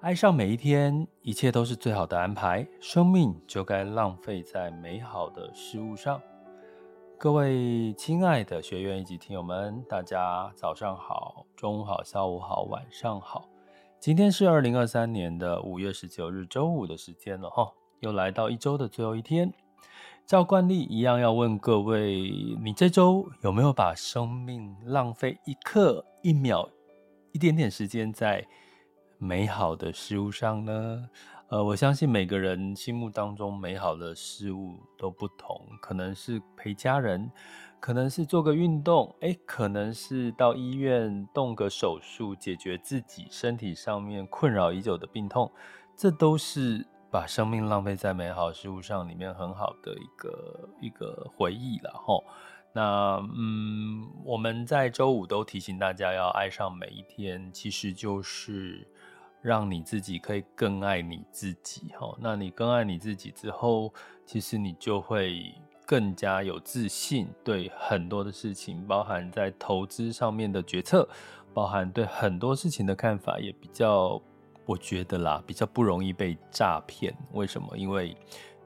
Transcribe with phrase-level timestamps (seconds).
[0.00, 2.64] 爱上每一天，一切都是最好的安排。
[2.80, 6.22] 生命就该浪费在美好的事物上。
[7.18, 13.48] 各位亲爱的学员以及听友们，大家早上好，中午好，下午好，晚上好。
[13.98, 17.68] 今天是二零二三年的五月十九日周五的时间了哈，
[17.98, 19.52] 又来到一周的最后一天。
[20.24, 22.30] 照惯例一样要问各位，
[22.62, 26.68] 你这周有没有把生命浪费一刻、一秒、
[27.32, 28.46] 一点点时间在
[29.18, 31.10] 美好的事物上呢？
[31.48, 37.30] 呃，我相信每个人心目当中美好的事物都不同，可能是陪家人，
[37.80, 45.50] 可能是做个运动，诶，可能是到医院动个手术，解决自己身体上面困扰已久的病痛，
[45.96, 52.22] 这都是把生命浪费在美好事物上里面很好的一个一个回忆了吼。
[52.74, 58.86] 那嗯，我们在周五都提醒大家要爱上每一天，其实就是。
[59.48, 63.90] 让你自己可以更爱你自己，哈，那你更爱你自己之后，
[64.26, 65.54] 其实你就会
[65.86, 71.08] 更加有自信，对很多的事情，包含在投资上面的决策，
[71.54, 74.20] 包含对很多事情的看法，也比较，
[74.66, 77.16] 我觉得啦，比较不容易被诈骗。
[77.32, 77.74] 为什么？
[77.74, 78.14] 因为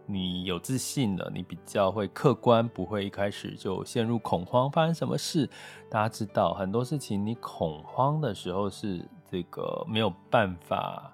[0.04, 4.68] 你有自信了，你比较会客观，不会一开始就陷入恐慌。
[4.68, 5.48] 发生什么事？
[5.88, 9.08] 大家知道，很多事情你恐慌的时候是。
[9.32, 11.10] 这个没有办法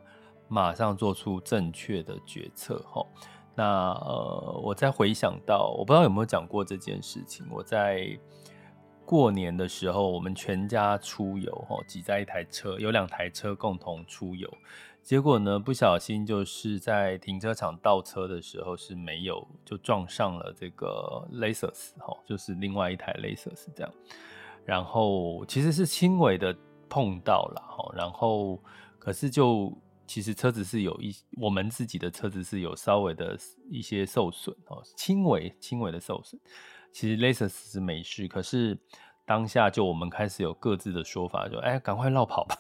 [0.49, 3.07] 马上做出正确的决策哈。
[3.55, 7.47] 那呃，我再回想到，我不知道有没有讲过这件事情。
[7.49, 8.19] 我在
[9.05, 14.53] 过年的时候，我们全家出游哈，挤在一台车，有两台车共同出游。
[15.01, 23.93] 结果呢，不小心就是在停车场倒车的时候是没有，就撞上了这个 Lexus 哈，就是另外一台 Lexus 这样。
[24.65, 26.57] 然后其实是轻微的。
[26.89, 28.63] 碰到了哈，然后
[28.99, 29.77] 可是就
[30.07, 33.39] 其实车子是有一，我们自己的车子是有稍微的
[33.71, 36.41] 一些受损哦，轻微轻微的受损。
[36.93, 38.79] 其实 Lexus 是没事，可是
[39.27, 42.57] 当下就我们开始有各自的说法，就哎，赶快绕跑吧，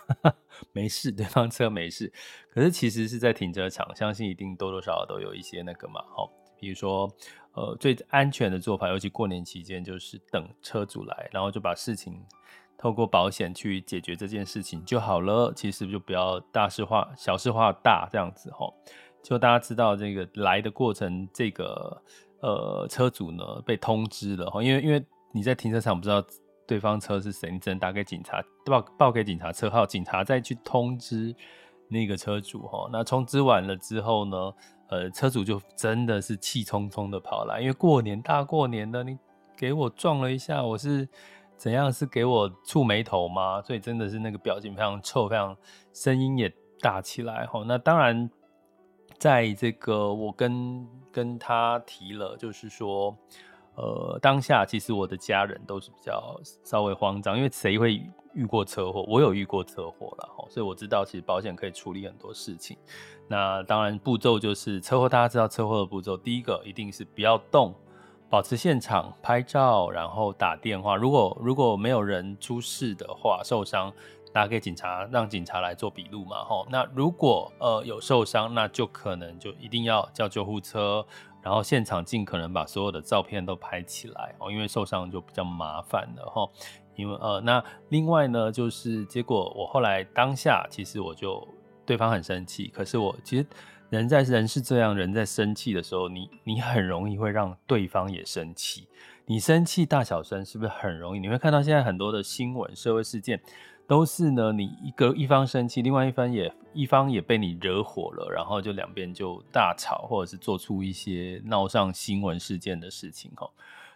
[0.73, 2.13] 没事，对方车没事。
[2.51, 6.29] 可是其实是在停车场，相信一定多多少少都有一些那个嘛，哈，
[6.59, 7.11] 比如说
[7.55, 12.23] 呃最安全的做法，尤其过年期间，就是等车主来，然后就把事情。
[12.79, 18.73] 透过保险去解决这件事情就好了，其实就不要大事化小，事化大这样子吼。
[19.21, 22.01] 就大家知道这个来的过程，这个
[22.41, 26.25] 呃车主呢被通知了齁，因为因为你在停车场不知道
[26.69, 31.35] 对方车是谁，你只能打给警察报报给警察车号，警察再去通知
[31.89, 32.89] 那个车主齁。
[32.93, 34.55] 那通知完了之后呢，
[34.89, 39.19] 呃车主就真的是气冲冲的跑来，因为过年大过年的，你
[39.57, 41.09] 给我撞了一下，我是。
[41.59, 43.61] 怎样是给我触霉头吗？
[43.61, 45.55] 所以真的是那个表情非常臭，非常
[45.93, 47.65] 声音也大起来哈。
[47.67, 48.31] 那当然，
[49.19, 53.15] 在这个我跟跟他提了，就是说，
[53.75, 58.01] 呃，当下其实我的家人都是比较稍微慌张，因为谁会
[58.33, 59.05] 遇过车祸？
[59.09, 62.79] 我有遇过车祸了哈，所以我知道其实保险可以处理很多事情。
[63.27, 67.75] 那当然步骤就是车祸，大家知道车祸的步骤，第一个一定是不要动。
[68.31, 70.97] 保持现场拍照，然后打电话。
[70.97, 73.91] 如果如果没有人出事的话，受伤
[74.35, 76.45] 打给警察，让警察来做笔录嘛。
[76.45, 81.07] 吼，那如果呃有受伤，那就可能就一定要叫救护车，
[81.41, 86.51] 然后现场尽可能把所有的照片都拍起来哦，因为受伤就比较麻烦了吼。
[86.97, 91.47] 因为呃，那另外呢，就是结果我后来当下其实我就
[91.89, 93.47] 对方很生气，可是我其实。
[93.91, 98.87] 人在人是这样，人在生气的时候，你你很容易会让对方也生气。
[99.25, 101.21] 你生气大小声是不是很容易？
[101.21, 103.41] 你会看到现在很多的新闻、社会事件，
[103.87, 113.49] 都是呢，你一个一方生气，另外一方也一方也被你惹火了，然后就两边就大吵，或者是做出一些闹上新闻事件的事情哈。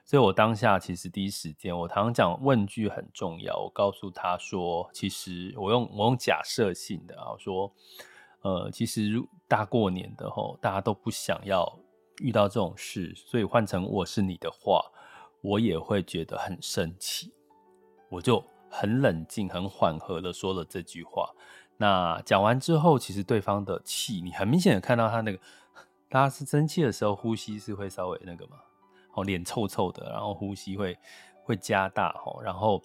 [0.04, 7.72] 所以我当下其实第一时间，我常常讲问句很重要，我告诉他说，其实我用我用假设性的啊说。
[8.44, 11.78] 呃，其实大过年的吼，大家都不想要
[12.20, 14.82] 遇到这种事，所以换成我是你的话，
[15.43, 17.32] 我也会觉得很生气。
[18.08, 21.31] 我就很冷静、很缓和的说了这句话。
[21.76, 25.38] 那讲完之后，其实对方的气，你很明显的看到他那个，
[26.10, 28.56] 他是生气的时候，呼吸是会稍微那个嘛，
[29.12, 30.97] 哦，脸臭臭的，然后呼吸会
[31.44, 32.82] 会加大，哦，然后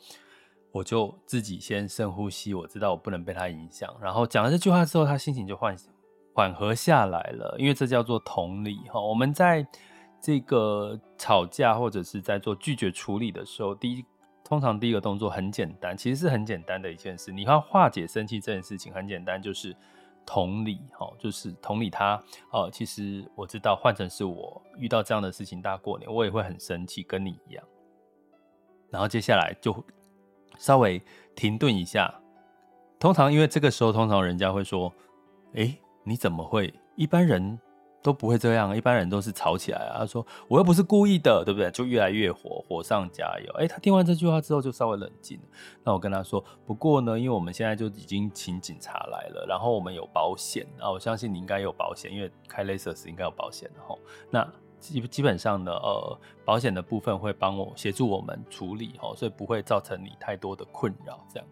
[0.72, 3.94] 我就自己先深呼吸，我知道我不能被他影响。
[4.02, 5.76] 然后讲了这句话之后，他心情就缓
[6.34, 9.68] 缓和下来了，因为这叫做同理，哈，我们在。
[10.20, 14.04] 这个吵架或者是在做拒绝处理的时候，第一，
[14.44, 17.32] 通常第一个动作很简单，其实是很简单的一件事。
[17.32, 19.78] 你要化解生气这件事情很简单，就是
[20.28, 22.22] 同理，哈，就是同理他。
[22.52, 27.64] 呃，其实我知道，换成是我遇到这样的事情，大过年我也会很生气，跟你一样。
[28.90, 29.74] 然后接下来就
[30.58, 31.02] 稍微
[31.34, 32.14] 停顿一下。
[33.00, 34.94] 通常因为这个时候，通常人家会说
[35.56, 36.74] ：“诶，你怎么会？
[36.96, 37.58] 一般人。”
[38.02, 40.00] 都不会这样，一般人都是吵起来啊。
[40.00, 41.70] 他说我又不是故意的，对不对？
[41.72, 43.54] 就越来越火，火上加油。
[43.54, 45.44] 哎，他听完这句话之后就稍微冷静了。
[45.84, 53.98] 那我跟他说，不过呢，因为我们现在就已经请警察来了，然后我们有保险啊，我相信你应该有保险，因为开 Lexus 应该有保险的齁。
[54.30, 54.48] 那
[54.80, 61.20] 基基本上呢，呃，保险的部分会帮我协助我们处理齁，所以不会造成你太多的困扰。
[61.34, 61.48] 这样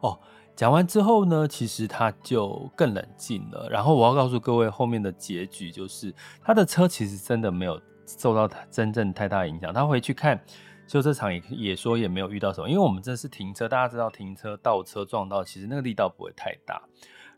[0.00, 0.18] 哦。
[0.56, 3.68] 讲完之后呢，其实他就更冷静了。
[3.68, 9.74] 然后我要告诉各位，后面的结局就是他的车其实真的没有受到他真正太大影响。
[9.74, 10.40] 他回去看
[10.86, 16.80] 修车厂也也说也没有遇到什么，因为我们这是停车，大家知道停车倒车撞到，其实那个力道不会太大。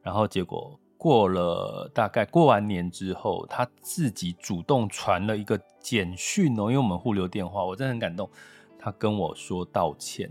[0.02, 8.28] 然后结果过了大概过完年之后，他自己主动传了一个简讯哦，因为我们互留电话，我真的很感动。
[8.78, 10.30] 他跟我说道歉。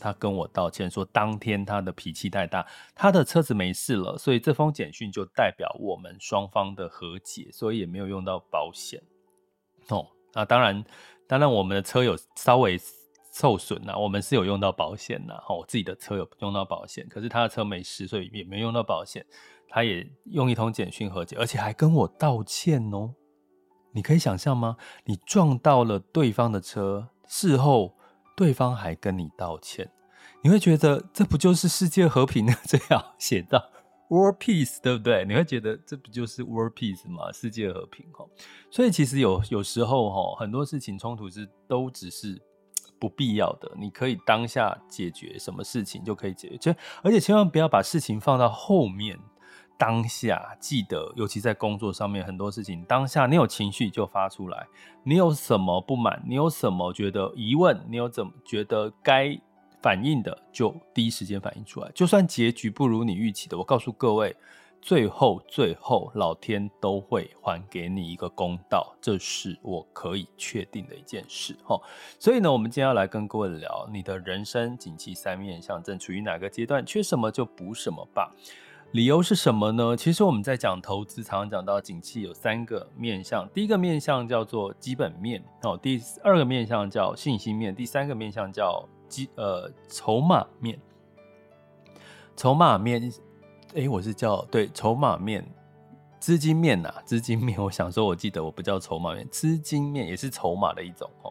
[0.00, 9.02] 他跟我道歉说，当天他的脾气太大，他的车子没事了，所以这封简讯就代表我们双方的和解，所以也没有用到保险。
[9.88, 10.84] 哦，那当然，
[11.26, 12.78] 当然我们的车有稍微
[13.32, 15.34] 受损呐，我们是有用到保险呐。
[15.48, 19.24] 哦，我自己的车有用到保险，可是他的车没事，所以也没用到保险。
[19.68, 23.14] 他也用一通简讯和解，而且还跟我道歉哦。
[23.92, 24.76] 你可以想象吗？
[25.04, 27.97] 你撞到了对方的车，事后。
[28.38, 29.90] 对方还跟你道歉，
[30.44, 32.54] 你会觉得这不就是世界和平呢？
[32.64, 33.60] 这样写到
[34.08, 35.24] World Peace，对不对？
[35.24, 37.32] 你会觉得这不就是 World Peace 吗？
[37.32, 38.24] 世界和平哈。
[38.70, 42.40] 所以其实有有时候哈，很多事情冲突是都只是
[43.00, 43.72] 不必要的。
[43.76, 49.18] 你可以当下解决什么事情就可以解决，而且千万不要把事情放到后面。
[49.78, 54.66] 当下记得，尤其在工作上面，很多事情当下你有情绪就发出来，
[55.04, 59.40] 你有什么不满，你有什么觉得疑问，你有怎么觉得该
[59.80, 61.88] 反应的，就第一时间反应出来。
[61.94, 64.34] 就算结局不如你预期的，我告诉各位，
[64.82, 71.56] 最后最后老天都会还给你一个公道，这是我可以确定的一件事。
[71.64, 71.80] 齁，
[72.18, 78.34] 所以呢，我们今天要来跟各位聊，你的人生景气三面向正处于哪个阶段，缺什么就补什么吧。
[78.92, 79.94] 理由是什么呢？
[79.94, 83.46] 其实我们在讲投资，常常讲到景气有三个面向。
[83.50, 90.78] 第一个面向叫做基本面哦，第二个面向叫信心面，第三个面向叫基呃筹码面。
[92.34, 93.12] 筹码面，
[93.74, 95.46] 哎，我是叫对筹码面，
[96.18, 97.62] 资金面呐，资金面。
[97.62, 101.30] 我想说，我记得我不叫筹码面，资金面也是筹码的一种哦。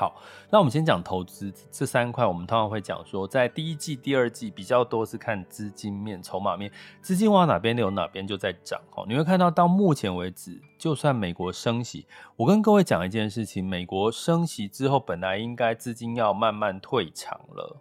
[0.00, 0.16] 好，
[0.48, 2.24] 那我们先讲投资这三块。
[2.24, 8.80] 我们通常会讲说，在第一季、第二季比较多是看资金面、筹码面，资金往哪边流，哪边就在涨。
[8.96, 17.76] 哦，你会看到到目前为止，就算美国升息，我跟各位讲一件事情：美国升息之后，本来应该资金要慢慢退场了，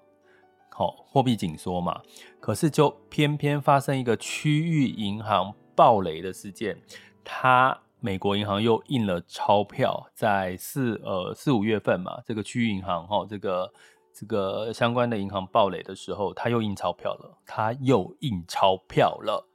[0.72, 2.02] 好，货币紧缩嘛。
[2.42, 6.78] 可是就偏偏发生一个区域银行暴雷的事件，
[7.24, 7.80] 它。
[8.02, 13.74] 美国银行又印了钞票，在四呃四五月份嘛，这个区域银行哈，这个
[14.14, 19.46] 这个相关的银行暴雷的时候，它又印钞票了，它又印钞票了，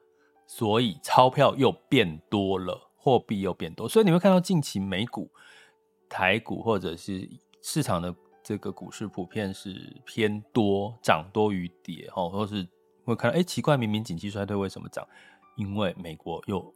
[0.47, 5.31] 所以钞票又变多了，货币又变多，所以你会看到近期美股、
[6.09, 7.27] 台股或者是
[7.63, 12.69] 市场的这个股市普遍是偏多，涨多于跌哈，或是
[13.07, 15.07] 会看到哎奇怪，明明景气衰退为什么涨？
[15.57, 16.75] 因为美国又。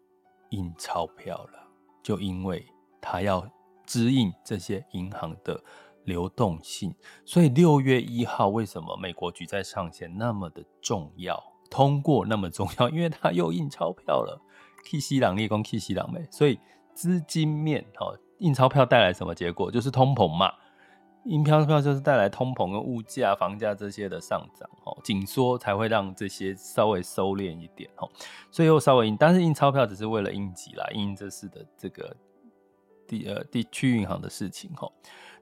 [0.50, 1.68] 印钞票了，
[2.02, 2.66] 就因为
[3.00, 3.46] 他要
[3.86, 5.62] 支应这些银行的
[6.04, 12.88] 流动性，所以六月一号为什么美国举债上限那么的重要，通过那么重要？
[12.90, 14.40] 因为他又印钞票了
[14.84, 16.58] ，K 西朗立功，K 西朗美，所以
[16.94, 19.70] 资金面哦，印钞票带来什么结果？
[19.70, 20.52] 就是通膨嘛。
[21.28, 28.10] 印钞票就是带来通膨跟物价、房价这些的上涨，哦，紧缩才会让这些稍微收敛一点，哦，
[28.50, 32.16] 所以又稍微印，但是印钞票只是为了应急啦，因这次的这个
[33.06, 34.70] 地呃地区银行的事情，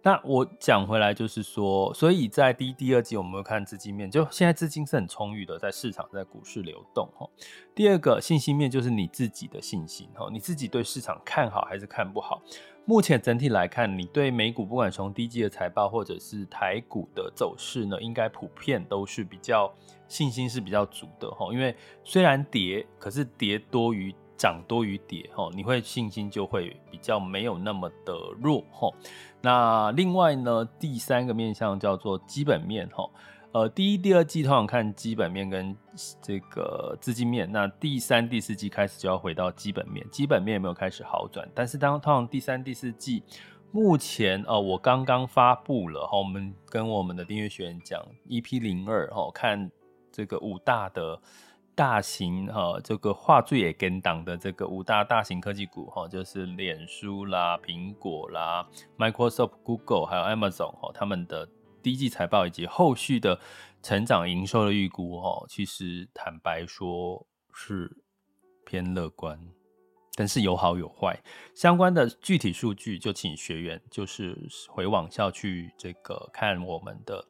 [0.03, 7.29] 那我讲回来就是说，所以在第、第二季我们会看资金面，就现在资金是很充裕的，在市场、在股市流动哈。
[7.75, 12.41] 第二个信心面就是你自己的信心哈，你自己对市场看好还是看不好？
[12.89, 19.75] 目前整体来看，你对美股不管从低级的财报或者是台股的走势呢，应该普遍都是比较
[20.07, 21.53] 信心是比较足的哈。
[21.53, 21.75] 因为
[22.05, 28.89] 虽然跌，可是跌多于涨多于跌哈，你会信心就会比较没有那么的弱哈。
[29.43, 33.11] 那另外呢，第三个面向叫做基本面哈。
[33.57, 35.75] 呃，第一、第二季通常看基本面跟
[36.21, 41.49] 这个资金面，那第三、第四季开始就要回到基本面，基本面有没有开始好转？
[41.55, 43.23] 但是当通常第三、第四季，
[43.73, 47.99] 目前呃，我刚刚发布了哈，我们跟我们的订阅学员讲
[48.29, 49.71] EP 零二哈，看
[50.13, 51.19] 这个五大的
[51.75, 61.49] 大型哈，这个话最也跟党的这个五大大型科技股哈，就是脸书啦、苹果啦、Microsoft、Google 还有 Amazon 哈，他们的。
[61.87, 63.39] 第一季财报以及后续的
[63.81, 67.25] 成长营收的预估，哦，其实坦白说
[67.55, 68.03] 是
[68.65, 69.39] 偏乐观，
[70.17, 71.23] 但是有好有坏。
[71.55, 74.37] 相关的具体数据，就请学员就是
[74.69, 77.25] 回网校去这个看我们的。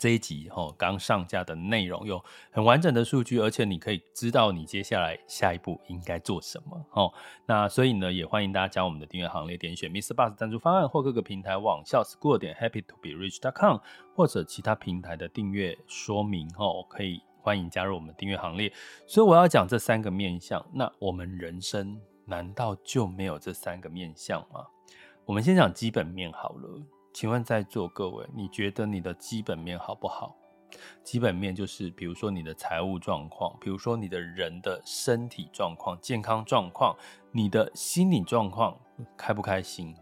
[0.00, 7.12] 这一集哈刚上架的内容有很完整的数据，而且你可以知道你接下来下一步应该做什么哦。
[7.44, 10.14] 那所以呢，也欢迎大家加我们的订阅行列，点选 Mr.
[10.14, 13.76] Bus 赞助方案或各个平台网校 School 点 Happy to be rich.com
[14.16, 18.72] 或者其他平台的订阅说明哦，可以欢迎加入我们的订阅行列。
[19.06, 24.66] 所以我要讲这三个面向，那我们人生难道就没有这三个面向吗？
[25.26, 26.82] 我们先讲基本面好了。
[27.12, 30.36] 请问在座各位，你觉得你的基本面好不好？
[31.02, 36.96] 基本面就是，比如说你的财务状况，比如说你的人的身体状况、健康状况，
[37.32, 38.78] 你的心理状况
[39.16, 39.94] 开不开心？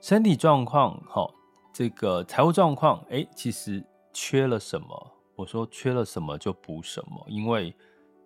[0.00, 1.32] 身体状况好，
[1.72, 5.12] 这个财务状况，哎，其实缺了什么？
[5.36, 7.74] 我说缺了什么就补什么，因为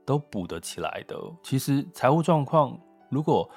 [0.06, 1.16] 都补得起来的。
[1.42, 3.48] 其实财务状况如果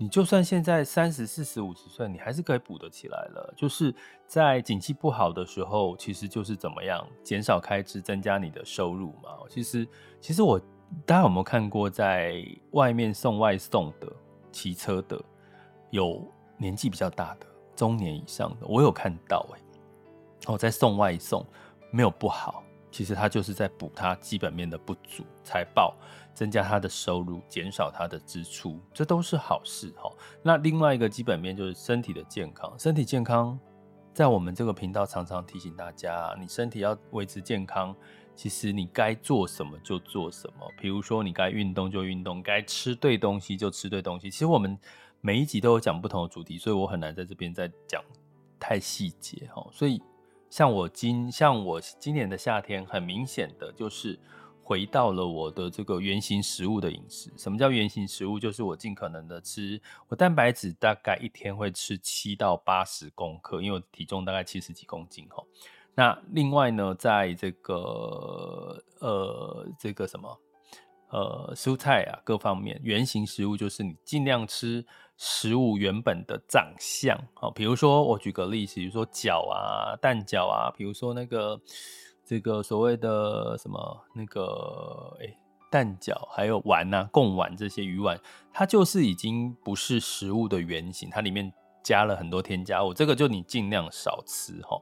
[0.00, 3.52] 你就算现在三十、四十、五十岁，你还是可以补得起来了。
[3.54, 3.94] 就是
[4.26, 9.36] 在景气不好的时候，其实就是怎么样减少开支，增加你的收入嘛。
[9.50, 9.86] 其实，
[10.18, 10.58] 其实我
[11.04, 14.10] 大家有没有看过，在外面送外送的、
[14.50, 15.22] 骑车的，
[15.90, 16.26] 有
[16.56, 20.54] 年纪比较大的、中年以上的，我有看到哎、欸。
[20.54, 21.44] 哦，在送外送
[21.90, 25.94] 没有不好，其实他就是在补他基本面的不足，财报。
[26.34, 30.10] 增加他的收入，减少他的支出，这都是好事哈。
[30.42, 33.58] 那另外一个基本面就是身体的健康，身体健康，
[34.14, 37.94] 在我们这个频道常常提醒大家，你身体要维持健康，
[38.34, 40.66] 其实你该做什么就做什么。
[40.80, 44.30] 比如说，你该运动就运动，该吃对东西就吃对东西。
[44.30, 44.78] 其实我们
[45.20, 48.02] 每一集都有讲不同的主题，所以我很难在这边再讲
[48.58, 49.66] 太细节哈。
[49.72, 50.02] 所以，
[50.48, 54.18] 像我今像我今年的夏天，很明显的就是。
[54.70, 57.28] 回到了我的这个原型食物的饮食。
[57.36, 58.38] 什么叫原型食物？
[58.38, 65.42] 就是我尽可能的吃，我蛋白质大概一天会吃七到八十公克，因为我体重大概七十几公斤哈。
[65.96, 70.40] 那另外呢，在这个呃这个什么
[71.08, 74.86] 呃蔬菜啊各方面，原型食物就是你尽量吃
[75.16, 77.20] 食物原本的长相。
[77.34, 81.60] 好，比如说我举个例子，比如说饺啊、蛋饺啊，比如说那个。
[82.30, 85.36] 这个所谓的什么那个诶
[85.68, 88.16] 蛋饺，还有丸呐、啊、贡丸这些鱼丸，
[88.52, 94.80] 它就是已经不是食物的原型，它里面加了很多添加物，这个就你尽量少吃哈。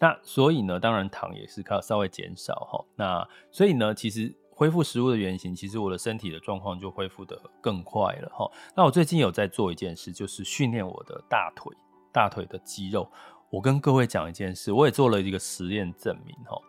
[0.00, 2.84] 那所以呢，当然糖也是靠稍微减少哈。
[2.96, 8.50] 那所以呢，其实恢复食物的原型，其实我的身体的状况就恢复得更快了哈。
[8.74, 11.72] 那我最近有在做一件事，就是训练我的大腿，
[12.12, 13.08] 大腿的肌肉。
[13.50, 16.60] 我跟各位讲一件事，我也做了一个实验证明哈。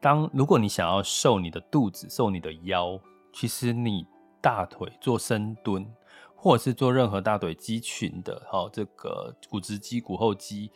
[0.00, 2.98] 当如果你想要瘦你的肚子、瘦你的腰，
[3.32, 4.06] 其实你
[4.40, 5.86] 大腿做深蹲，
[6.34, 10.70] 或者是做任何大腿肌群的哈，这个股直肌、股后肌，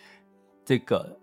[0.65, 1.19] 这个、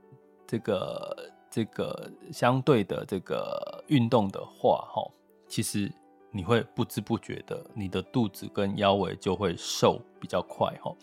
[0.46, 5.02] 这个、这个相对的这个运动的话哈，
[5.48, 5.92] 其实
[6.30, 10.94] 你会不知不觉的，你的肚子跟腰围就会瘦比较快哈。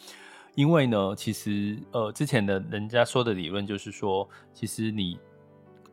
[0.55, 5.19] 因为呢，其实呃，之前的人家说的理论就是说，其实你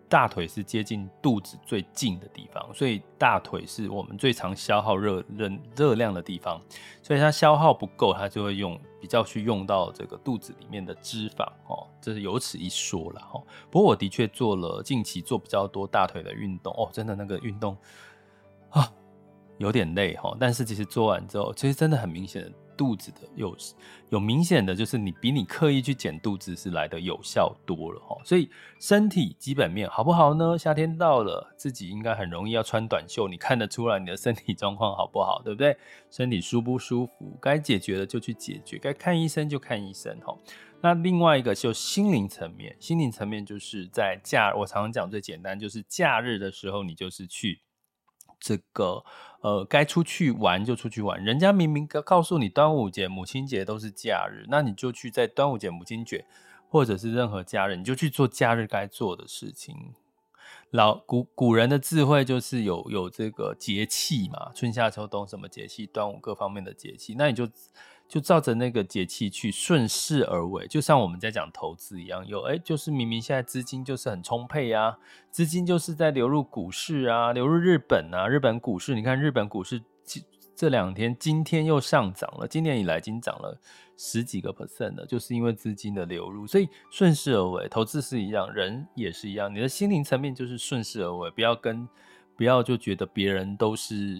[0.09, 6.59] 大腿是接近肚子最近的地方，所以大腿是我们最常消耗热热热量的地方，
[7.01, 13.41] 所以它消耗不够，它就会用比较去用到这个肚子里面的脂肪哦，这是有此一说了哈。
[13.71, 17.77] 不过我的确做了近期做比较多大腿的运动哦，真的那个运动
[18.71, 18.91] 啊
[19.57, 22.51] 有点累哈，但是其实做完之后，其实真的很明显的。
[22.79, 23.53] 肚子的有
[24.09, 28.15] 有明显的，就是你比你刻意去减肚子是来的有效多了哈。
[28.23, 30.57] 所以身体基本面好不好呢？
[30.57, 35.77] 夏天到了，自己应该很容易要穿短袖，你看得出来你的身体状况好不好，对不对？
[36.09, 37.37] 身体舒不舒服？
[37.41, 40.33] 该解决的就去解决，该看医生就看医生哈。
[40.81, 47.59] 那另外一个就心灵层面，心灵层面就是在假，我常常讲最简单就是假日的时候，你就是去。
[48.39, 49.03] 这个
[49.41, 51.23] 呃，该出去玩就出去玩。
[51.23, 56.25] 人家明明告诉你，端午节、母亲节都是假日，那你就去在端午节、母亲节，
[56.69, 59.93] 或者是任何假日，你就去做假日该做的事情。
[60.71, 67.47] 老古古人的智慧就是有有这个节气嘛，春夏秋冬什么节气，端午各方面的节气，那你就。
[68.09, 74.97] 就照着那个节气去顺势而为，就像我们在讲投资一样，有哎，就是明明现在资金就是很充沛啊，
[75.29, 80.19] 资金就是在流入股市啊，流入日本啊，日本股市，你看日本股市这
[80.55, 83.55] 这两天今天又上涨了，今年以来已经涨了
[83.95, 91.87] 十几个 percent 了，就是因为资金的流入，所以顺势而为，投资是一样，人也是一样，你的心灵层面就是顺势而为，不要跟
[92.35, 94.19] 不要就觉得别人都是。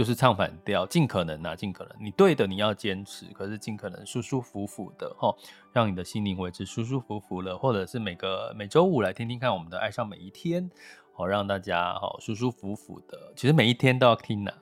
[0.00, 5.30] 就是唱反调，尽可能啊，尽可能，你对的你要坚持，可是尽可能舒舒服服的哈，
[5.74, 10.70] 让你的心灵维持舒舒服服的，或者是每个每周五来听听看我们的爱上每一天，
[11.12, 14.54] 好让大家好舒舒服服的，其实每一天都要听的，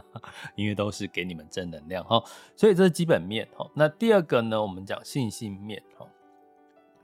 [0.56, 2.24] 因为都是给你们正能量哈，
[2.56, 3.70] 所以这是基本面哈。
[3.74, 6.06] 那第二个呢，我们讲信心面哈，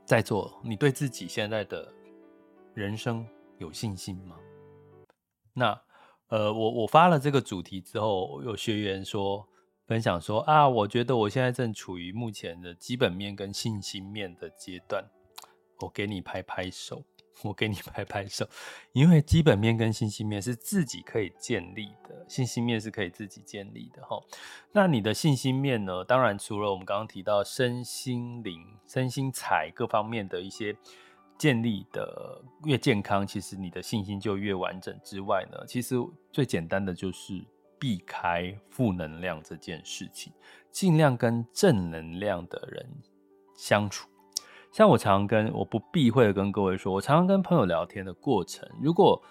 [0.06, 1.86] 在座你对自己现在的
[2.72, 3.26] 人生
[3.58, 4.36] 有信心吗？
[5.52, 5.78] 那。
[6.28, 9.46] 呃，我我发了这个主题之后，有学员说
[9.86, 15.04] 分享说啊，我觉得我现在正处于目前的基本面跟信心面的阶段，
[15.80, 17.04] 我给你拍拍手，
[17.42, 18.48] 我给你拍拍手，
[18.92, 24.18] 因为基本面跟信心面是自己可以建立的，信心面是可以自己建立的哈。
[24.72, 26.02] 那你的信心面呢？
[26.02, 30.74] 当然除了我们刚刚提到身心灵、身心财各方面的一些。
[31.36, 34.98] 建立的越健康，其实你的信心就越完整。
[35.02, 35.96] 之外呢，其实
[36.30, 37.44] 最简单的就是
[37.78, 40.32] 避开负能量这件事情，
[40.70, 42.86] 尽量跟正能量的人
[43.56, 44.08] 相处。
[44.72, 49.22] 像我常跟我不避讳的跟各位说，我常常跟朋友聊天的过程，如果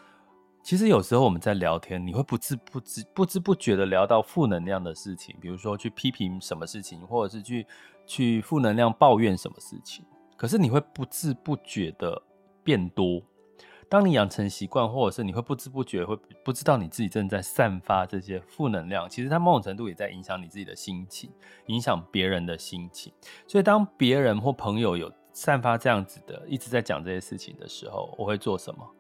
[0.61, 7.67] 其实有时候我们在聊天，你会不知不知不知不觉的聊到负能量的事情，比如说去批评什么事情，或者是去
[8.05, 10.05] 去负能量抱怨什么事情。
[10.37, 12.21] 可是你会不知不觉的
[12.63, 13.21] 变多，
[13.89, 21.29] 当你养成习惯，或者是你会不知不觉会不知道你自己正在散发这些负能量，其实它某种程度也在影响你自己的心情，
[21.67, 23.13] 影响别人的心情。
[23.47, 28.95] 所以当别人或朋友有散发这样子的一直在讲这些事情的时候，我会做什么？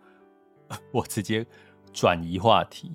[0.91, 1.45] 我直接
[1.91, 2.91] 转移话题。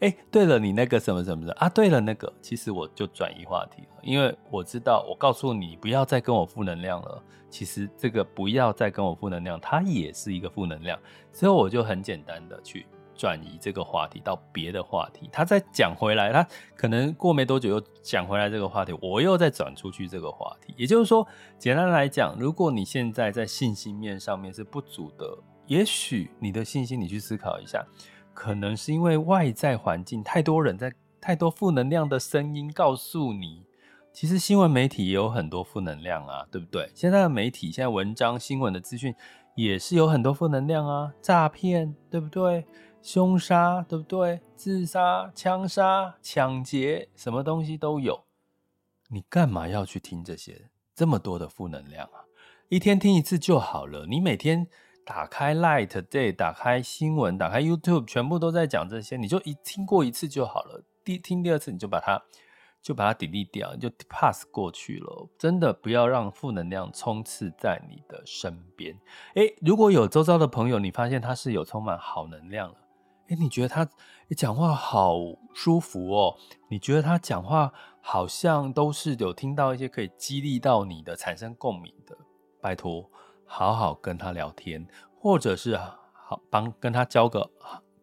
[0.00, 1.68] 哎，对了，你那个什么什么的啊？
[1.68, 7.22] 对了，那个其实我就转移话题了，因为我知道，我告诉你不要再跟我负能量了。
[7.50, 10.98] 其实这个不要再跟我负能量，它也是一个负能量。
[11.32, 15.28] 之后我就很简单的去转移这个话题到别的话题。
[15.32, 20.74] 他再讲回来，他可能过没多久又讲回来这个话题，我又再转出去这个话题。
[20.76, 21.26] 也就是说，
[21.58, 25.26] 简单来讲，如果你现在在信心面上面是不足的，
[25.66, 27.82] 也许你的信心，你去思考一下。
[28.38, 33.64] 可能是因为外在环境太多人在太多负能量的声音告诉你，
[34.12, 36.88] 其实新闻媒体也有很多负能量啊，对不对？
[36.94, 39.12] 现在的媒体，现在文章、新闻的资讯
[39.56, 42.64] 也是有很多负能量啊，诈骗，对不对？
[43.02, 44.40] 凶杀，对不对？
[44.54, 48.22] 自杀、枪杀、抢劫，什么东西都有。
[49.08, 52.22] 你干嘛要去听这些这么多的负能量啊？
[52.68, 54.68] 一天听一次就好了，你每天。
[55.08, 60.84] 打开 Light Day，打开新闻，打开 YouTube，全部都在讲这些，你就一听过一次就好了。
[61.02, 62.22] 第听第二次，你就把它
[62.82, 65.26] 就把它 delete 掉，就 pass 过去了。
[65.38, 68.94] 真的不要让负能量充斥在你的身边。
[69.36, 72.76] 诶，如果有周遭的朋友，你发现他是有充满好能量了，
[73.28, 73.88] 诶，你觉得他
[74.36, 75.14] 讲话好
[75.54, 76.36] 舒服哦？
[76.68, 82.14] 你觉得他讲话好像都是有听到一些可以激励到你的、产生共鸣的，
[82.60, 83.10] 拜托。
[83.48, 84.86] 好好跟他聊天，
[85.18, 87.50] 或者是好帮跟他交个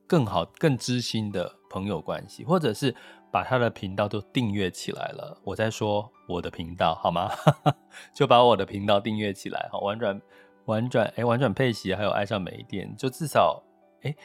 [0.08, 2.94] 更好、更知心的朋友关系，或者是
[3.32, 5.40] 把他的频道都订阅起来了。
[5.44, 7.30] 我在说我的频道好吗？
[8.14, 10.20] 就把我的频道订阅起来，好，玩转
[10.66, 13.64] 玩转哎，玩转佩奇还有爱上美一天，就至少
[14.02, 14.16] 哎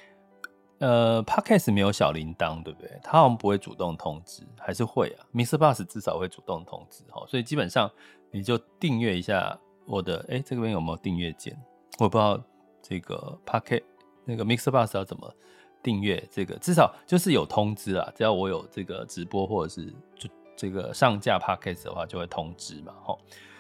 [0.79, 2.99] 呃，Podcast 没有小铃铛，对不对？
[3.03, 5.59] 他好像不会主动通知，还是会啊 Mr.
[5.59, 7.91] Boss 至少会主动通知，哈，所以基本上
[8.31, 9.59] 你就订阅一下。
[9.91, 11.59] 我的哎，这边有没有订阅键？
[11.99, 12.41] 我不知道
[12.81, 13.83] 这个 Pocket
[14.25, 15.35] 那个 mixer bus 要怎么
[15.83, 18.13] 订阅这个，至少就是有通知啦。
[18.15, 23.19] 只要我有这个直播或者是就这个上架 Podcast 的话，就会通知嘛，吼。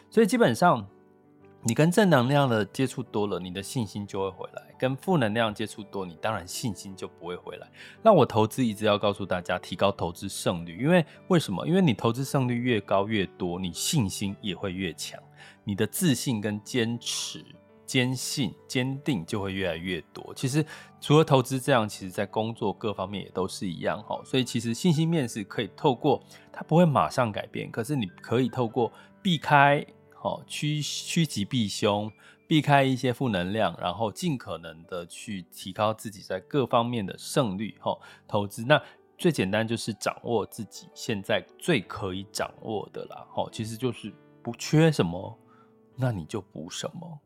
[0.09, 0.87] 所以基本上，
[1.62, 7.69] 你跟正能量的接触多了，你的信心就会回来；跟负能量接触多，你当然信心就不会回来。
[8.03, 11.66] 那我投资一直要告诉大家，提高投资胜率，因为为什么？
[11.66, 15.21] 因为你投资胜率越高越多，你信心也会越强，
[15.70, 17.44] 你的自信跟坚持。
[17.87, 20.33] 坚信、坚定就会越来越多。
[20.37, 20.64] 其实
[21.00, 24.22] 除了投资这样，其实在工作各方面也都是一样哈。
[24.24, 32.09] 所以其实信心面是可以透过它不会马上改变，可是你可以透过避开好趋趋吉避凶，
[32.46, 37.98] 避开一些负能量，然后尽可能的去提高自己在各方面的胜率哈。
[38.28, 38.80] 投资那
[39.18, 43.26] 最简单就是掌握自己现在最可以掌握的啦。
[43.33, 45.37] 哈，其实就是不缺什么，
[46.01, 47.21] 那你就补什么。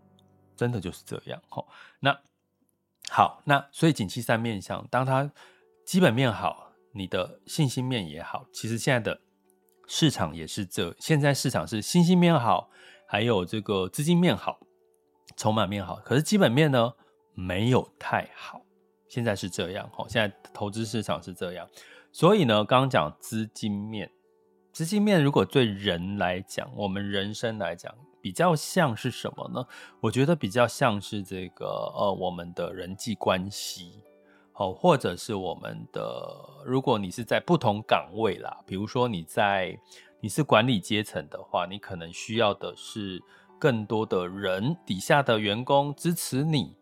[0.57, 1.67] 真的就是这样齁。
[1.99, 2.17] 那
[3.11, 5.33] 好，那所以景气三面向，当它
[5.85, 8.47] 基本面好，你的信心面也好。
[8.53, 9.21] 其实现在的
[9.89, 12.71] 市场也是这，现在市场是信心面好，
[13.05, 14.61] 还有这个资金面好，
[15.37, 15.97] 筹码面好。
[15.97, 16.93] 可是基本面呢，
[17.35, 18.63] 没有太好。
[19.09, 20.09] 现在是这样齁。
[20.09, 21.69] 现在投资市场是这样，
[22.13, 24.09] 所以呢，刚刚讲资金面，
[24.73, 27.93] 资金面如果对人来讲，我们人生来讲。
[28.25, 29.63] 比较像是什么呢？
[30.01, 34.01] 我觉得比较像是这个呃，我们的人际关系，
[34.51, 36.35] 好，或者是我们的，
[36.65, 39.79] 如果你是在不同岗位啦，比如说你在
[40.21, 43.23] 你是管理阶层的话，你可能需要的是
[43.59, 46.75] 更多的人底下的员工支持你，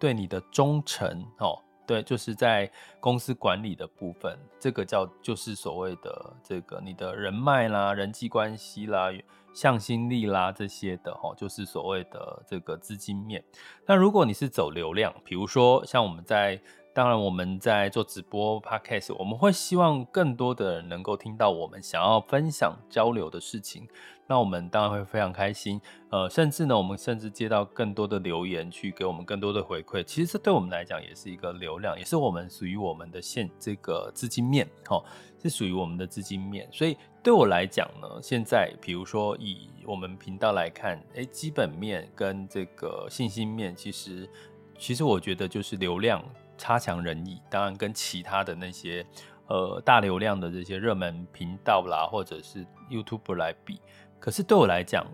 [0.00, 1.62] 对你的忠诚哦。
[1.88, 2.70] 对，就是在
[3.00, 9.10] 公司管理的部分，这个叫就是所谓的这个你的人脉啦、人际关系啦、
[9.52, 13.42] 向心力啦这些的哦，就是所谓的这个资金面。
[13.86, 16.60] 那如果你是走流量，比如说像我们在。
[16.98, 23.86] 当然，我们在做直播 podcast，我们会希望更多的人能够听到我们想要分享交流的事情。
[24.26, 25.80] 那我们当然会非常开心。
[26.10, 30.02] 呃，甚至呢，我们甚至接到更多的留言，去给我们更多的回馈。
[30.02, 35.00] 其实这对我们来讲也是一个流量，也是我们属于我们的现这个资金面，齁，
[35.40, 36.68] 是属于我们的资金面。
[36.72, 44.28] 所以对我来讲呢，现在比如说以我们频道来看，诶，基本面跟这个信心面，其实
[44.76, 46.20] 其实我觉得就是流量。
[46.58, 49.06] 差强人意，当然跟其他的那些
[49.46, 53.80] 呃大流量的这些热门频道啦，或者是 YouTuber 来比，
[54.18, 55.06] 可是对我来讲，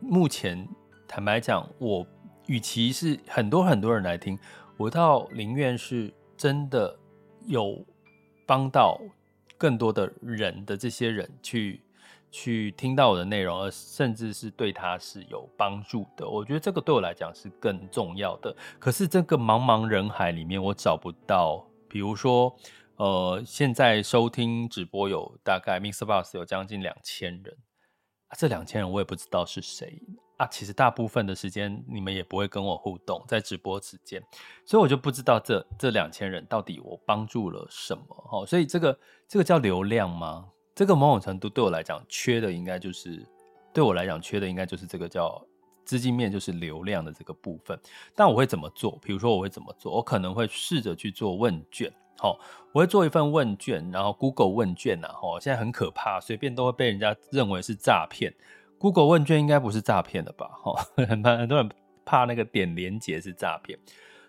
[0.00, 0.68] 目前
[1.08, 2.06] 坦白讲，我
[2.46, 4.38] 与其是很多很多人来听，
[4.76, 6.98] 我倒宁愿是真的
[7.46, 7.82] 有
[8.44, 9.00] 帮到
[9.56, 11.80] 更多的人的这些人去。
[12.30, 18.54] 去听到我的内容，而甚至是对他是有帮助的，我觉得这个对我来讲是更重要的。
[18.78, 22.56] 可是这个茫茫人海里面，我找不到，比如说，
[22.96, 26.04] 呃，现在收听直播有大概 Mr.
[26.04, 27.56] Boss 有将近两千人，
[28.28, 30.00] 啊，这两千人我也不知道是谁
[30.36, 30.46] 啊。
[30.46, 34.22] 其实大部分的时间你们也不会跟我互动，在直播之间，
[34.64, 38.04] 所以我就不知道这这两千人到底我帮助了什么。
[38.30, 40.46] 哦，所以这个这个叫流量吗？
[40.80, 43.22] 这个某种程度对我来讲缺的应该就是，
[43.70, 45.38] 对我来讲缺的应该就是这个叫
[45.84, 47.78] 资金面，就是流量的这个部分。
[48.14, 48.98] 但我会怎么做？
[49.02, 49.94] 比如说我会怎么做？
[49.94, 52.40] 我可能会试着去做问卷，好，
[52.72, 58.32] 我会做一份问卷，然后 Google 问卷呐，哈，现在很可怕，随便都会被人家认为是诈骗。
[58.78, 60.46] Google 问卷应该不是诈骗的吧？
[60.62, 61.70] 哈，很怕很多人
[62.06, 63.78] 怕那个点连接是诈骗。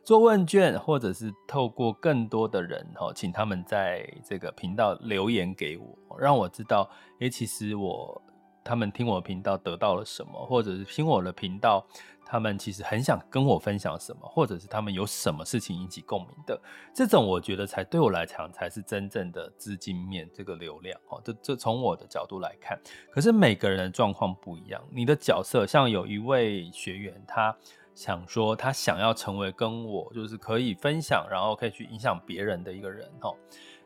[0.04, 8.22] 做问卷，或者是透过更多的人哈，请他们在这个频道留言给我，让我知道，诶，其实我
[8.64, 11.86] 他们听我频道得到了什么，或者是听我的频道，
[12.26, 16.60] 他们其实很想跟我分享什么，或者是他们有什么事情引起共鸣的，
[16.94, 21.22] 这种我觉得才对我来讲才是真正的资金面这个流量哦。
[21.24, 22.80] 这这从我的角度来看，
[23.12, 27.56] 可是每个人的状况不一样，你的角色像有一位学员他。
[28.02, 33.32] 想说他想要成为跟我就是可以分享，然后可以去影响别人的一个人哈。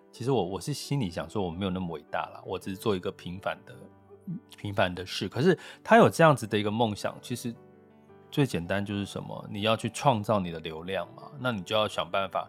[0.10, 3.76] 其实我我是心里想说我没有那么伟大啦，我只是做一个平凡的
[4.58, 5.28] 平凡的事。
[5.28, 7.54] 可是他有这样子的一个梦想，其实
[8.32, 9.46] 最简单就是什么？
[9.52, 12.48] 你要去创造你的流量嘛，那你就要想办法，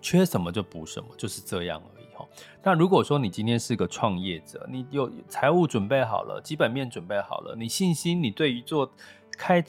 [0.00, 2.24] 缺什么就补什么，就是这样而已哈。
[2.62, 8.88] 那如果说你今天是个创业者，你有财务准备好了，基本面准备好了，你信心，你对于做。
[9.38, 9.64] 开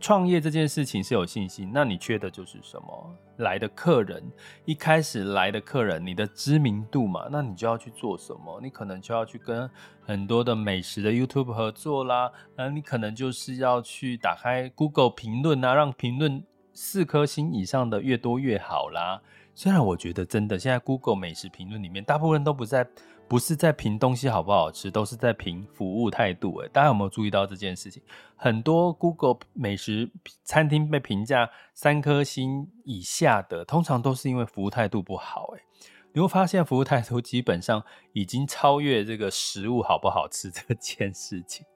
[0.00, 3.16] 创业这件事情是有信心，那你缺的就是什么？
[3.38, 4.22] 来的客人，
[4.64, 8.60] 一开始来的客人，你的知名度嘛，那你就要去做什么？
[8.62, 9.68] 你可能就要去跟
[10.06, 19.20] 很多的美食的 YouTube 合作啦，那你可能就是要去打开 Google 评论啊，让评论四颗星以上的越多越好啦。
[19.54, 22.88] 虽然我觉得真的现在 Google 美食评论里面，大部分都不在。
[23.28, 26.56] 不是在评东西好不好吃，都是在评服务态度。
[26.60, 28.02] 诶，大家有没有注意到这件事情？
[28.34, 30.10] 很多 Google 美食
[30.44, 35.52] 餐厅被评价三颗星以下的，通常都是因为服务态度不好。
[35.56, 35.62] 诶，
[36.14, 41.66] 你会发现服务态度基本上已经超越这个食物好不好吃这 件事情。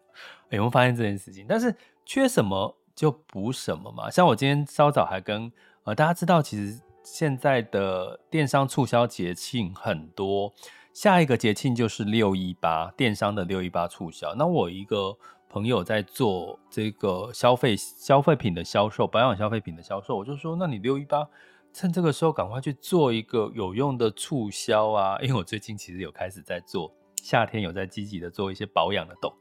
[0.48, 1.44] 有没有发现这件事情？
[1.46, 1.74] 但是
[2.06, 4.10] 缺什么就补什么嘛。
[4.10, 5.52] 像我今天稍早还跟
[5.84, 10.50] 呃大家知道，其实现在的电商促销节庆很多。
[10.92, 14.34] 下一个节庆就是六一八，电商的六一八促销。
[14.34, 15.16] 那我一个
[15.48, 21.26] 朋友在做这个消费消费品的销售，保养消费品的销售，我就说，那你六一八
[21.72, 25.18] 趁这个时候赶快去做一个有用的促销啊！
[25.22, 29.32] 因为我最近其实有开始在做，夏天有在积极的做一些保养的动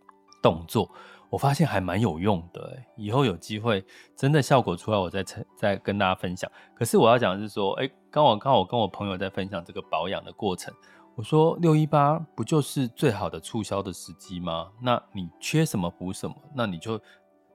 [0.42, 0.90] 动作，
[1.30, 2.78] 我发现还蛮有用的。
[2.96, 3.84] 以后有机会
[4.16, 5.26] 真的效果出来，我再
[5.58, 6.50] 再跟大家分享。
[6.74, 10.74] 可是我要讲的是说，哎，刚好刚好我跟我朋友在分享这个保养的过程。
[11.14, 14.72] 我说六一八不就是最好的促销的时机吗？
[14.82, 17.00] 那你缺什么补什么，那你就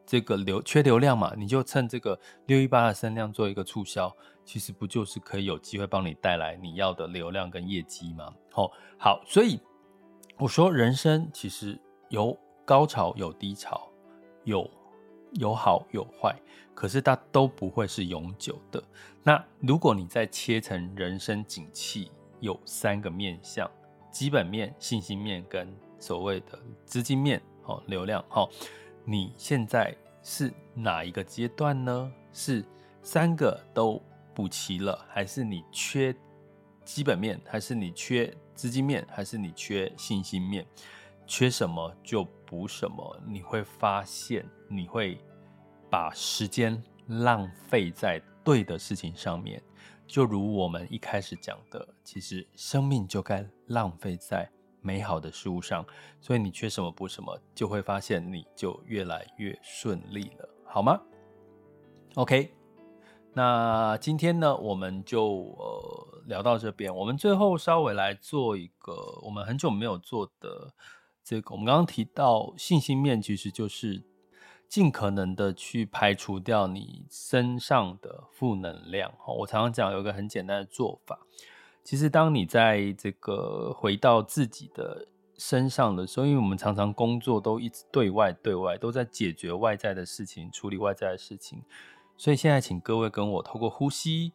[0.05, 2.17] 这个流缺流量嘛，你就趁这个
[2.47, 4.15] 六一八的声量做一个促销，
[4.45, 8.33] 其实不就是可以有机会帮你带来你要的流量跟业绩吗？
[8.53, 9.59] 好，好，所以
[10.39, 13.89] 我说人生其实有高潮有低潮，
[14.45, 14.71] 有
[15.33, 16.39] 有好有坏，
[16.75, 18.81] 可是它都不会是永久的。
[19.25, 22.13] 那如果你再切成人生景气。
[22.41, 23.71] 有三个面向：
[24.11, 25.69] 基本面、信心面跟
[25.99, 27.41] 所谓的资金面。
[27.65, 28.25] 哦，流量。
[28.29, 28.49] 好，
[29.05, 32.13] 你现在是哪一个阶段呢？
[32.33, 32.65] 是
[33.03, 34.01] 三个都
[34.35, 36.15] 补齐了，还是你缺
[36.85, 40.65] 基本面，还是你缺资金面，还是你缺信心面？
[41.27, 43.21] 缺什么就补什么。
[43.27, 45.19] 你会发现，你会
[45.91, 49.61] 把时间浪费在对的事情上面。
[50.07, 54.49] 就如我们一开始讲的，其实生命就该浪费在
[54.81, 55.85] 美好的事物上，
[56.21, 61.01] 所以你缺什么补什么，就会发现你就越来越顺利了，好吗
[62.15, 62.55] ？OK，
[63.33, 65.27] 那今天呢，我们就
[65.59, 70.73] 呃聊到这边，我们最后稍微来做一个我们很久没有做的
[71.25, 74.03] 这个，我们刚刚提到信心面，其实就是。
[74.69, 79.13] 尽可能的去排除掉你身上的负能量。
[79.39, 81.21] 我常常讲有一个很简单的做法，
[81.85, 85.07] 其实当你在这个回到自己的
[85.39, 91.63] 身上的时候，因为我们常常工作都一直对外对外，都在解决外在的事情，处理外在的事情，
[92.17, 94.33] 所以现在请各位跟我透过呼吸，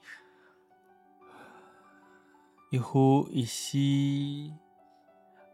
[2.69, 4.53] 一呼一吸，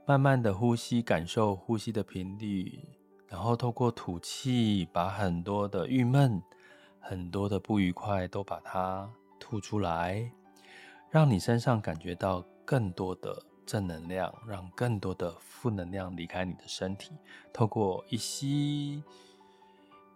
[0.06, 2.97] 慢慢的呼吸，感受呼吸的频率。
[3.30, 6.42] 然后透过吐气，把很多的郁闷、
[7.00, 9.10] 很多的不愉快都把它
[9.40, 10.32] 吐出来，
[11.10, 17.12] 让你身上感觉到更多的正能量，让更多的负能量离开你的身体。
[17.52, 19.04] 透过一吸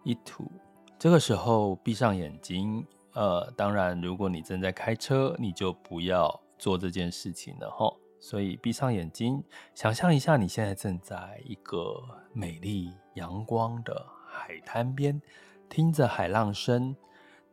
[0.04, 0.50] 一吐，
[0.98, 2.86] 这个时候闭上眼睛。
[3.14, 7.98] 呃，当然，如果你正在开车，你就不要做这件事情了，吼。
[8.18, 9.44] 所以闭上眼睛，
[9.74, 15.20] 想象一下，你现在正在一个美丽阳光的海滩边，
[15.68, 16.94] 听着海浪声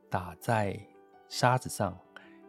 [0.10, 0.80] 打在
[1.28, 1.98] 沙子上，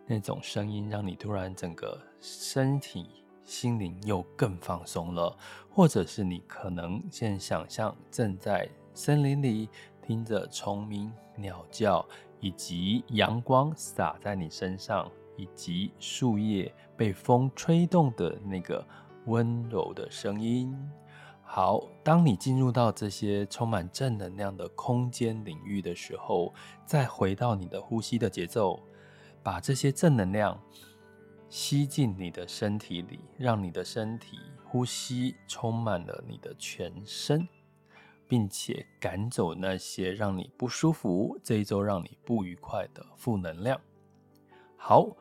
[0.07, 5.37] 那种声音让你突然整个身体、心灵又更放松了。
[5.68, 9.68] 或者是你可能先想象正在森林里，
[10.03, 12.07] 听着虫鸣、鸟叫，
[12.40, 15.11] 以及阳光洒在你身上。
[15.37, 18.87] 以及树叶被风吹动的那个
[19.25, 20.77] 温柔的声音。
[21.53, 26.55] 好，当你进入到这些充满正能量的空间领域的时候，
[26.87, 28.81] 再回到你的呼吸的节奏，
[29.43, 30.57] 把这些正能量
[31.49, 37.49] 吸进你的身体里，让你的身体呼吸充满了你的全身，
[38.29, 43.81] 并且赶走那些让你不舒服、这一周让你不愉快的负能量。
[44.77, 45.17] 好。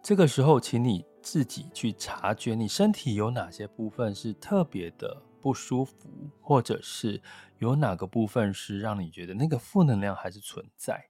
[0.00, 6.08] 这个时候，请你自己去察觉你身体有哪些部分是特别的不舒服，
[6.40, 7.22] 或者是
[7.58, 11.08] 有哪个部分是让你觉得那个负能量还是存在。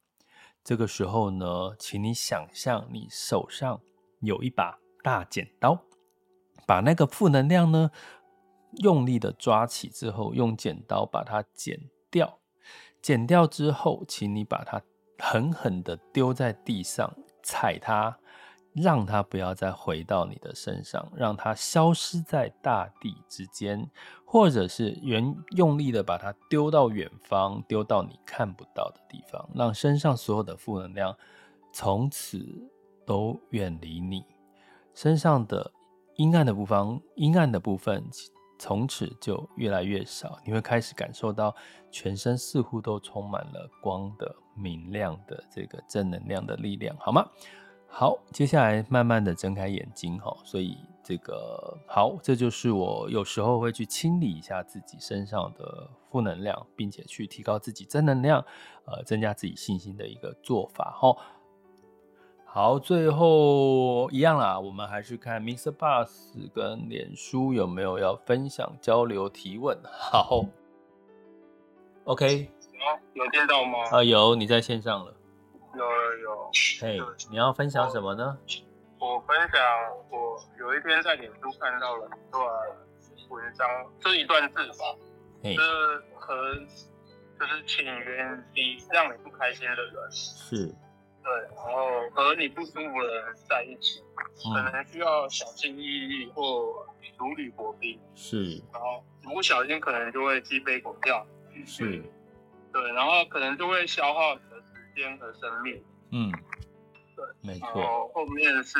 [0.63, 3.81] 这个时候呢，请你想象你手上
[4.21, 5.83] 有一把大剪刀，
[6.67, 7.91] 把那个负能量呢
[8.79, 12.39] 用力的抓起之后，用剪刀把它剪掉。
[13.01, 14.83] 剪掉之后，请你把它
[15.19, 18.19] 狠狠的丢在地上，踩它。
[18.75, 23.89] 让它不要再回到你的身上，让它消失在大地之间，
[24.25, 31.17] 或者是原用力的把它丢到远方，丢到你看不到的地方，让身上所有的负能量
[31.73, 32.47] 从此
[33.05, 34.25] 都远离你。
[34.95, 35.73] 身上的
[36.17, 38.05] 阴暗的部分，阴暗的部分
[38.59, 40.39] 从此就越来越少。
[40.45, 41.55] 你会开始感受到
[41.91, 47.25] 全身似乎都充满了光的明亮的这个正能量的力量，好吗？
[47.91, 50.37] 好，接下来慢慢的睁开眼睛哈。
[50.45, 58.45] 所以这个好，这就是我有时候会去清理一下自己身上的负能量，并且去提高自己正能量，
[58.85, 61.17] 呃，增加自己信心的一个做法哈。
[62.45, 69.77] 好，最后一样啦，我们还是看 MixerBox 跟脸书有没有要分享、交流、提问。
[69.85, 70.45] 好
[72.05, 72.51] ，OK，
[73.15, 73.79] 有有听到吗？
[73.91, 75.15] 啊，有，你在线上了。
[75.75, 76.51] 有有有。
[76.81, 78.39] 嘿，hey, 你要分享什么呢？
[78.99, 79.61] 我，分享，
[80.11, 82.45] 我有一天在脸书看到了一段
[83.29, 83.69] 文章，
[84.01, 84.97] 这一段字吧，
[85.43, 86.03] 这 Hey.
[86.17, 86.55] 和
[87.39, 90.11] 就是请远离让你不开心的人。
[90.11, 90.75] 是。
[91.21, 94.03] 对，然后和你不舒服的人在一起，
[94.47, 96.87] 嗯、可能需要小心翼翼或
[97.19, 98.01] 如履薄冰。
[98.15, 101.27] 是，然后不小心可能就会鸡飞狗跳。
[101.67, 102.03] 是，
[102.73, 104.68] 对，然后可能就会消耗你的时
[104.99, 105.83] 间和生命。
[106.11, 106.31] 嗯，
[107.17, 107.81] 对，没错。
[107.81, 108.79] 然后后面是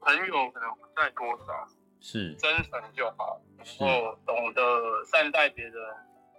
[0.00, 1.68] 朋友可能不在多少，
[2.00, 3.38] 是真诚就好，
[3.78, 5.74] 然后懂得善待别人，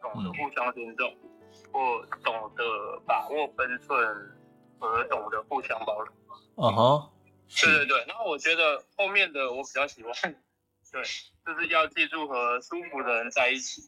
[0.02, 1.16] 懂得互相尊重，
[1.52, 4.38] 嗯、或懂得把握分寸。
[4.82, 6.12] 和懂得互相包容。
[6.56, 7.14] 哦吼，
[7.48, 8.04] 对对对。
[8.08, 10.14] 然后我觉得后面的我比较喜欢，
[10.92, 11.04] 对，
[11.46, 13.84] 就是要记住和舒服的人在一起。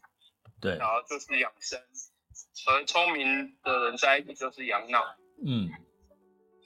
[0.61, 0.77] 对。
[0.77, 1.81] 然后就是养生，
[2.65, 5.03] 和聪明的人在一起就是养脑。
[5.45, 5.69] 嗯。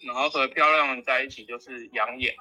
[0.06, 2.36] 然后和漂亮的人在一起就是养眼。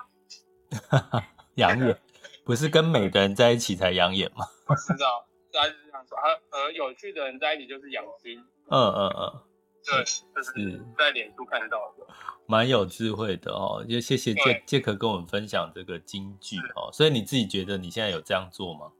[1.56, 1.98] 养眼，
[2.44, 4.44] 不是跟美的人在一起才养眼吗？
[4.66, 6.18] 我知道，大概是这样说。
[6.18, 8.38] 和和有趣的人在一起就是养心。
[8.68, 9.42] 嗯嗯嗯。
[9.86, 12.06] 对，就是在脸书看到的，
[12.46, 13.86] 蛮有智慧的哦。
[13.88, 16.90] 就谢谢杰杰克跟我们分享这个金句哦。
[16.92, 18.90] 所以你自己觉得你现在有这样做吗？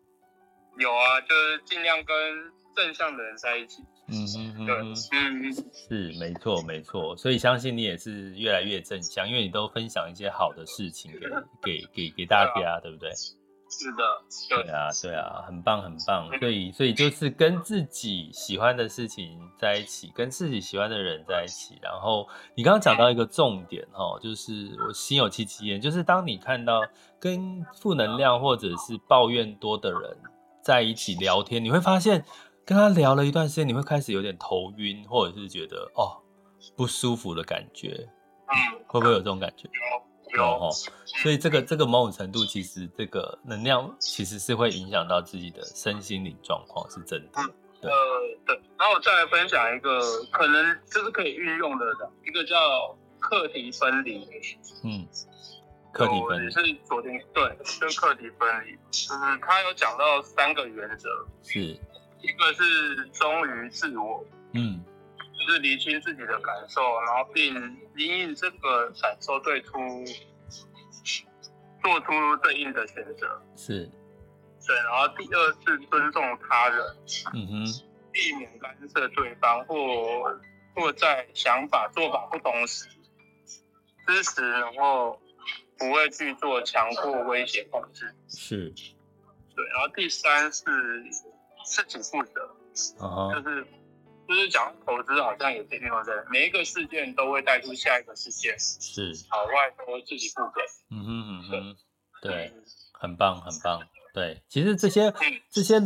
[0.79, 2.17] 有啊，就是尽量跟
[2.75, 3.83] 正向的人在一起。
[4.09, 4.95] 嗯嗯嗯，对，嗯，
[5.89, 7.17] 是没错没错。
[7.17, 11.11] 所以相信你也是越来越正向，因为你都分享一些好的事情
[11.63, 13.11] 给给给给大家，对不对？
[13.69, 13.99] 是的，
[14.49, 16.29] 对，对啊，对啊，很棒，很棒。
[16.39, 21.77] 所以，所以就是跟自己喜欢的事情在一起，跟自己喜欢的人在一起。
[21.83, 26.81] 然后，你刚刚讲到一个重点哦，就是我心有戚戚焉，就是当你看到
[27.19, 30.17] 跟负能量或者是抱怨多的人
[30.63, 32.25] 在一起聊天，你会发现
[32.67, 36.21] 跟他聊了一段时间，你会开始有点头晕，或者是觉得哦
[36.77, 38.09] 不舒服的感觉。
[38.49, 39.69] 嗯，会不会有这种感觉？
[40.39, 40.69] 哦，
[41.05, 47.41] 所以这个这个某种程度，其实这个能量其实是会影响到自己的身心灵状况，是真的。
[47.81, 47.97] 对，呃，
[48.45, 48.61] 对。
[48.77, 50.01] 然后我再来分享一个
[50.33, 51.87] 可能就是可以运用的，
[52.27, 52.57] 一个叫
[53.21, 54.29] 课题分离。
[54.83, 55.07] 嗯，
[55.93, 61.09] 课题分离是昨天对，就课题分离，就是他有讲到三个原则，
[61.43, 61.79] 是
[62.27, 64.85] 一个是忠于自我，嗯。
[65.39, 67.55] 就是厘清自己的感受，然后并
[67.95, 69.79] 因应这个感受对出
[71.83, 73.41] 做出对应的选择。
[73.55, 73.89] 是，
[74.67, 74.75] 对。
[74.77, 76.85] 然后第二是尊重他人，
[77.35, 77.65] 嗯哼，
[78.11, 80.41] 避免干涉对方或
[80.75, 82.89] 或在想法做法不同时
[84.07, 85.21] 支持，然后
[85.79, 88.13] 不会去做强迫、威胁、控制。
[88.27, 88.73] 是，
[89.55, 89.65] 对。
[89.69, 90.63] 然后第三是
[91.67, 92.41] 自己负责，
[93.05, 93.43] 啊、uh，huh.
[93.43, 93.67] 就是。
[94.29, 100.61] 就是讲投资好像也可以运用在每一个事件都会带出下一个事件，是好坏都自己负责。
[100.91, 101.77] 嗯哼嗯哼，
[102.23, 102.53] 对，对
[102.93, 103.81] 很棒很棒。
[104.13, 105.15] 对，其实这些
[105.49, 105.81] 这些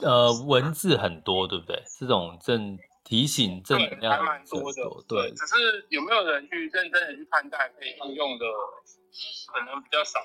[0.00, 1.84] 呃文字很多，对不对？
[2.00, 4.82] 这种正提醒正能量还蛮多的。
[5.06, 8.46] 对，只是有没有人去认真的去看待可以应用的，
[9.52, 10.18] 可能比较少。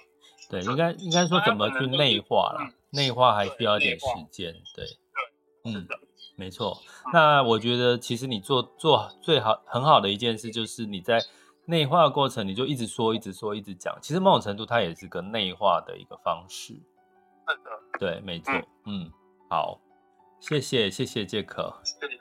[0.49, 2.71] 对，应该应该说怎么去内化了？
[2.91, 4.53] 内化还需要一点时间。
[4.75, 4.85] 对，
[5.63, 5.99] 对，是的。
[6.37, 6.75] 没错，
[7.13, 11.21] 那我觉得其实你做做最好很好的一件事，就是你在
[11.65, 13.95] 内化过程，你就一直说，一直说，一直讲。
[14.01, 16.73] 其实某种程度，它也是个内化的一个方式。
[17.99, 18.53] 对，没错。
[18.85, 19.11] 嗯，嗯，
[19.49, 19.79] 好，
[20.39, 22.17] 谢谢，谢谢杰克，谢谢，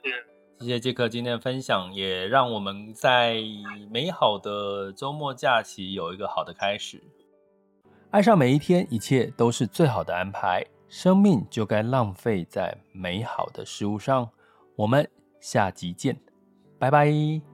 [0.59, 3.43] 谢谢杰克今天的分享，也让我们在
[3.91, 7.03] 美好的周末假期有一个好的开始。
[8.11, 10.65] 爱上每一天，一切都是最好的安排。
[10.89, 14.29] 生命就该浪费在美好的事物上。
[14.75, 15.09] 我们
[15.39, 16.17] 下集见，
[16.77, 17.50] 拜拜。